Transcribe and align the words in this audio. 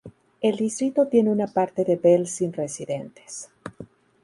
El 0.41 0.57
distrito 0.57 1.05
tiene 1.05 1.29
una 1.29 1.45
parte 1.45 1.85
de 1.85 1.95
Bell 1.95 2.25
sin 2.25 2.51
residentes. 2.53 3.49